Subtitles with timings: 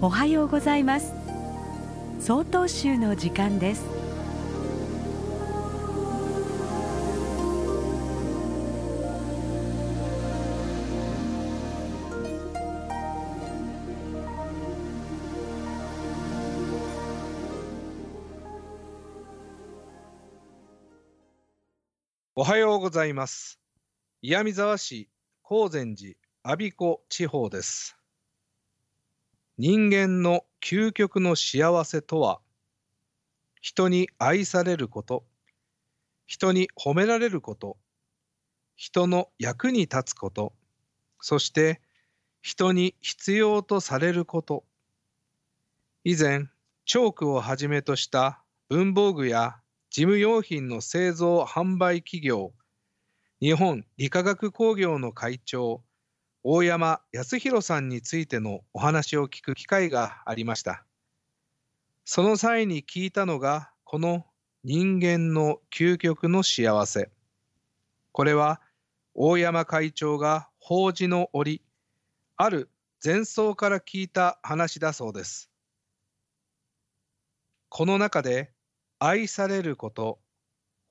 [0.00, 1.12] おはようございます。
[2.20, 3.84] 総統集の時間です。
[22.36, 23.58] おはようございます。
[24.22, 25.10] 岩見沢市
[25.42, 27.97] 高善寺我孫子地方です。
[29.60, 32.40] 人間の究極の幸せとは、
[33.60, 35.24] 人に愛されること、
[36.28, 37.76] 人に褒められること、
[38.76, 40.52] 人の役に立つこと、
[41.20, 41.80] そして
[42.40, 44.64] 人に必要とされること。
[46.04, 46.46] 以前、
[46.84, 49.56] チョークをはじめとした文房具や
[49.90, 52.52] 事務用品の製造販売企業、
[53.40, 55.82] 日本理化学工業の会長、
[56.44, 60.84] 大山康弘さんについてのお話を聞く機会がありました。
[62.04, 64.24] その際に聞いたのが、この
[64.62, 67.10] 人間の究極の幸せ。
[68.12, 68.60] これは、
[69.14, 71.60] 大山会長が法事の折、
[72.36, 72.70] ある
[73.04, 75.50] 前奏から聞いた話だそうです。
[77.68, 78.52] この中で、
[79.00, 80.20] 愛されること、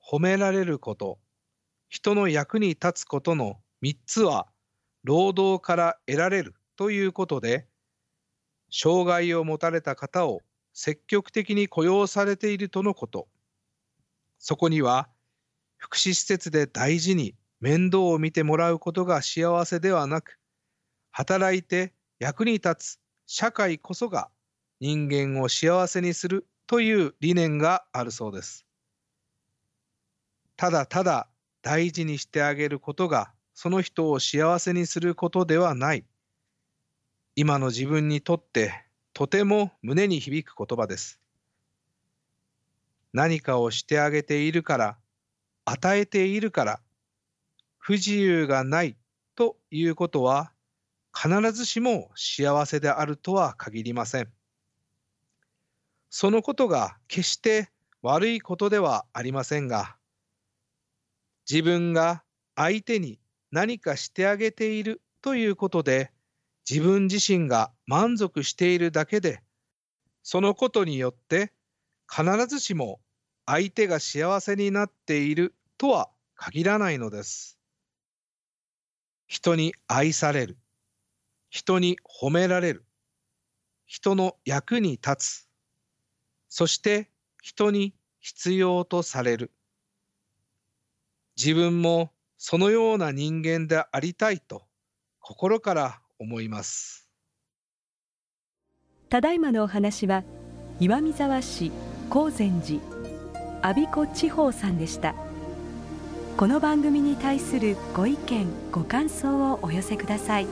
[0.00, 1.18] 褒められること、
[1.88, 4.46] 人の役に立つことの3つは、
[5.04, 7.66] 労働から得られるということで、
[8.70, 10.42] 障害を持たれた方を
[10.74, 13.28] 積極的に雇用されているとのこと。
[14.38, 15.08] そこには、
[15.76, 20.38] 福祉施設で大事に面倒を見てもらうことが幸せではなく、
[21.10, 24.30] 働いて役に立つ社会こそが
[24.80, 28.66] 人間を幸せにするという理念があるそうです。
[30.56, 31.28] ただただ
[31.62, 36.04] 大事にしてあげることがその人を幸せにすることではない。
[37.34, 41.18] 今の自分にとってとても胸に響く言葉です。
[43.12, 44.96] 何かをしてあげているから、
[45.64, 46.80] 与えているから、
[47.78, 48.96] 不自由がない
[49.34, 50.52] ということは
[51.12, 54.28] 必ずしも幸せであるとは限りません。
[56.10, 57.70] そのことが決して
[58.02, 59.96] 悪いことではありませんが、
[61.50, 62.22] 自分が
[62.54, 63.18] 相手に
[63.50, 66.12] 何かしてあげているということで
[66.68, 69.40] 自分自身が満足しているだけで
[70.22, 71.52] そのことによって
[72.10, 73.00] 必ずしも
[73.46, 77.58] 相手が幸せになっているとは限らないのです。
[79.26, 80.58] 人に愛される、
[81.50, 82.84] 人に褒められる、
[83.86, 85.48] 人の役に立つ、
[86.48, 87.10] そして
[87.42, 89.50] 人に必要とされる。
[91.36, 94.62] 自分もそのような人間でありたいと
[95.20, 97.08] 心から思います。
[99.08, 100.22] ただいまのお話は
[100.80, 101.72] 岩見沢市
[102.08, 102.80] 高善寺
[103.62, 105.14] 阿鼻子地方さんでした。
[106.36, 110.46] この番組に対するご意見ご感想をお寄せください。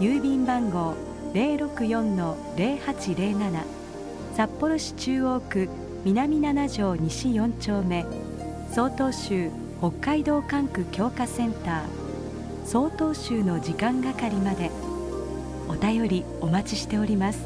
[0.00, 0.96] 郵便番号
[1.34, 3.62] 064-0807
[4.34, 5.68] 札幌市中央区
[6.04, 8.04] 南7条西4丁目。
[8.74, 9.50] 曹洞州
[9.82, 12.66] 北海道管区強化センター。
[12.66, 14.70] 曹洞州の時間係まで。
[15.68, 17.40] お便りお待ちしております。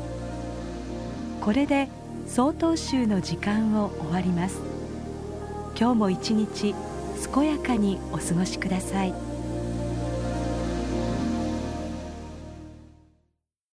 [1.41, 1.89] これで
[2.29, 4.61] 曹洞州の時間を終わります。
[5.77, 6.77] 今日も一日
[7.35, 9.26] 健やかにお過ごしください。